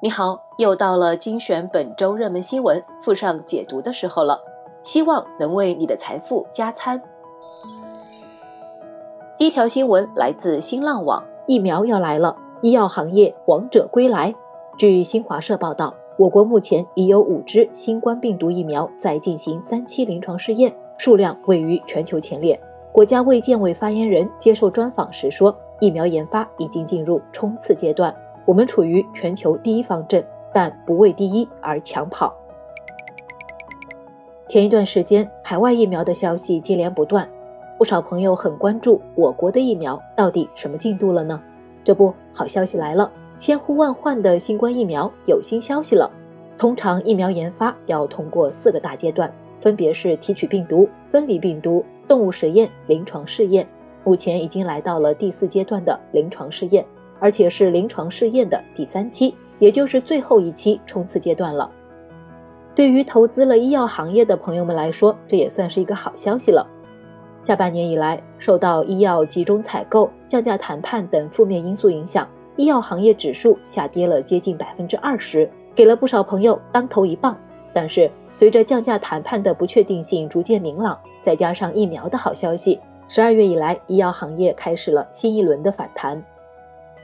[0.00, 4.40] 你好，又到了精选本周热门新闻附上解读的时候了，
[4.80, 7.02] 希望能为你的财富加餐。
[9.36, 14.32] 第一条新闻来自新浪网，疫苗要来了，医药行业王者归来。
[14.76, 22.58] 据新华社报道，我国目前已有五支新冠病毒疫苗在进行三期临床试验，数量位于全球前列。
[22.92, 28.14] 国家卫健委发言人接受专访时说，疫苗研发已经进入冲刺阶段。
[28.48, 32.34] 我们处于全球第一方阵，但不为第一而抢跑。
[34.46, 37.28] 前一段时间，海外疫苗的消息接连不断，
[37.76, 41.38] 不少朋友很关注我国的疫苗到底什么进度了呢？
[41.84, 46.10] 这不好消息来了，千呼万唤的新冠疫苗有新消息了。
[46.56, 53.68] 通常疫苗研发要通过四个大阶段，分别是提取病毒、分离病毒、动物实验、临床试验。
[54.04, 56.82] 目前已经来到了第四阶段的临床试验。
[57.18, 61.70] 而且是临床试验的第三期，也就是最后一期冲刺阶段了。
[62.74, 66.66] 对于投资了医药行业的朋友们来说，这也算是一个好消息了。
[67.40, 77.36] 下半年以来，受到医药集中采购、降价谈判等负面因素影响，医药行业指数下跌了接近百分之二十，给了不少朋友当头一棒。
[77.72, 86.20] 但是，随着降价谈判的不确定性逐渐明朗，再加上疫苗的好消息，十二月以来，医药行业开始了新一轮的反弹。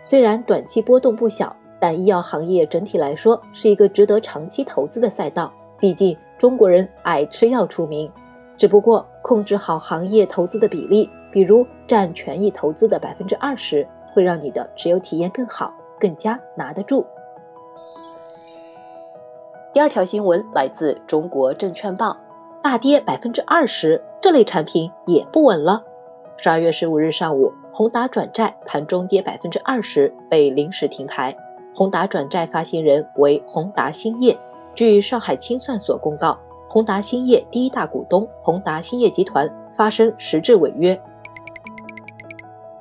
[0.00, 5.52] 虽然短期波动不小，但医药行业整体来说是一个值得长期投资的赛道。
[5.78, 8.10] 毕竟中国人爱吃药出名，
[8.56, 17.06] 只不过控制好行业投资的比例，比如占权益投资的百分之二十，会让你的持有体验更好，更加拿得住。
[19.72, 22.16] 第二条新闻来自中国证券报，
[22.60, 25.84] 大跌百分之二十，这类产品也不稳了。
[26.36, 27.52] 十二月十五日上午。
[27.78, 31.32] 宏达转债盘中跌百分之二十，被临时停牌。
[31.72, 34.36] 宏达转债发行人为宏达兴业。
[34.74, 36.36] 据上海清算所公告，
[36.68, 41.00] 宏达兴业第一大股东宏达兴业集团发生实质违约。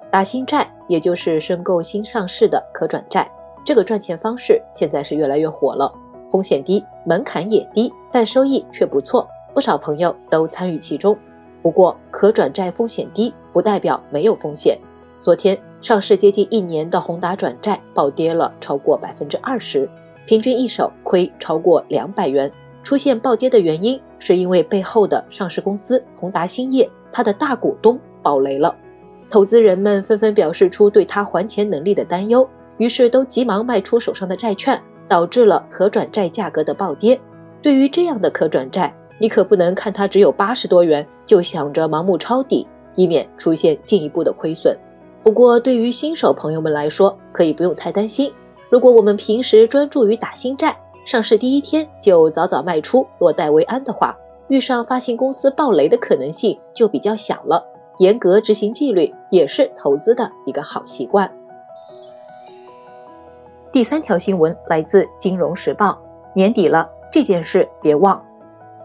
[0.10, 3.30] 打新债，也就是申购新上市的可转债，
[3.64, 5.94] 这个赚钱方式现在是越来越火了。
[6.32, 11.16] 风险低，门槛也低，但收益却不错，不少朋友都参与其中。
[11.62, 14.76] 不过，可转债风险低，不代表没有风险。
[15.22, 19.90] 昨天上市接近一年的宏达转债暴跌了超过百分之二十，
[20.26, 22.52] 平均一手亏超过两百元。
[22.84, 28.74] 出现暴跌的原因是因为背后的上市公司宏达兴业，它的大股东爆雷了，
[29.30, 32.48] 投资人们纷纷表示出对他还钱能力的担忧，
[32.78, 37.20] 于是都急忙卖出手上的债券，导致了可转债价格的暴跌。
[37.62, 44.78] 对于这样的可转债，你可不能看它只有八十多元就想着盲目抄底，以免出现进一步的亏损。
[45.28, 48.32] 不过，对于新手朋友们来说，可以不用太担心。
[48.70, 50.74] 如果我们平时专注于打新债，
[51.04, 54.18] 上市第一天就早早卖出，落袋为安的话，
[54.48, 57.62] 遇上发行公司暴雷的可能性就比较小了。
[57.98, 61.30] 严格执行纪律也是投资的一个好习惯。
[63.70, 65.90] 第三条新闻来自《金融时报》，
[66.34, 68.24] 年底了，这件事别忘。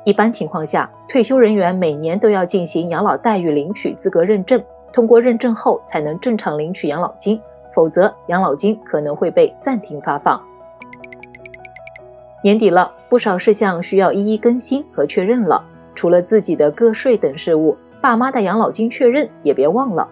[0.04, 4.60] 一般情况下，退休人员每年都要进行养老待遇领取资格认证。
[4.92, 7.40] 通过认证后才能正常领取养老金，
[7.72, 10.40] 否则养老金可能会被暂停发放。
[12.42, 15.64] 年底了，不少事项需要一一更新和确认了。
[15.94, 20.08] 除了自己的个税等事务，爸妈的养老金确认也别忘了。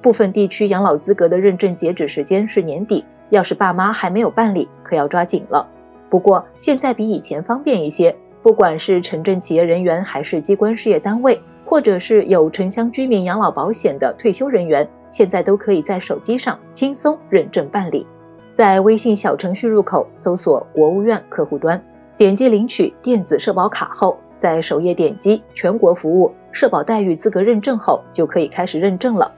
[0.00, 5.66] 部分地区养老资格的认证截止时间是年底，要是爸妈还没有办理，可要抓紧了。
[6.08, 11.40] 不过现在比以前方便一些，不管是城镇企业人员还是机关事业单位。
[11.68, 18.06] 或者是有城乡居民养老保险的退休人员，现在都可以在手机上轻松认证办理。
[18.54, 21.80] 在微信小程序入口搜索“国务院客户端”，
[22.16, 29.30] 点击领取电子社保卡后，在首页点击“全国服务社保待遇资格认证”后，就可以开始认证了。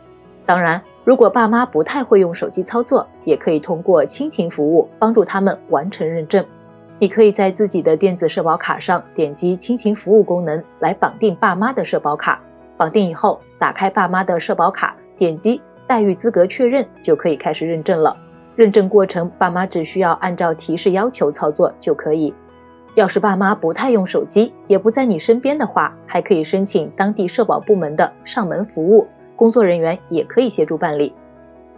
[0.47, 6.45] 当然，如果爸妈不太会用手机操作，也可以通过亲情服务帮助他们完成认证。
[7.03, 12.39] 你可以在自己的电子社保卡上点击亲情服务功能来绑定爸妈的社保卡。
[12.77, 18.15] 绑定以后，打开爸妈的社保卡，点击待遇资格确认，就可以开始认证了。
[18.55, 22.35] 认证过程，爸妈只需要按照提示要求操作就可以。
[22.97, 31.15] 要是爸妈不太用手机，也不在你身边的话，还可以申请当地社保部门的上门服务，工作人员也可以协助办理。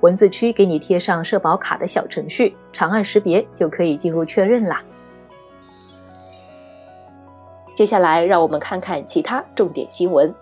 [0.01, 4.83] 文字区给你贴上社保卡的小程序，长按识别就可以进入确认啦。
[7.75, 10.33] 接下来，让我们看看其他重点新闻。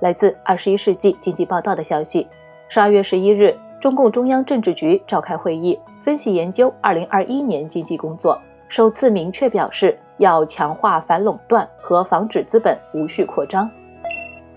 [0.00, 2.28] 来自《二十一世纪经济报道》的消息，
[2.68, 8.38] 十二月十一日，中共中央政治局召开会议，分析研究二零二一年经济工作，
[8.68, 13.70] 首次明确表示要强化反垄断和防止资本无序扩张。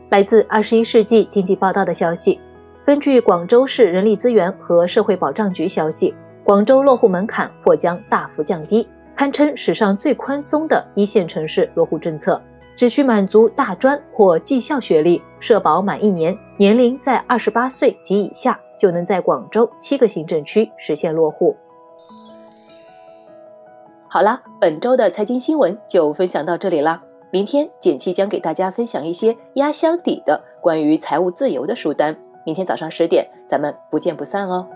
[0.09, 2.41] 来自二十一世纪经济报道的消息，
[2.83, 6.13] 根据广州市人力资源和社会保障局消息，
[6.43, 8.85] 广州落户门槛或将大幅降低，
[9.17, 12.41] 堪称史上最宽松的一线城市落户政策。
[12.75, 21.57] 只需满足大专或技校学历，社保满一年，年龄在二十八岁及以下，就能在广州七个行政区实现落户。
[24.07, 27.01] 好啦，本周的财经新闻就分享到这里啦。
[27.31, 32.15] 明天简七将给大家分享一些压箱底的关于财务自由的书单。
[32.45, 34.67] 明天早上十点，咱们不见不散哦。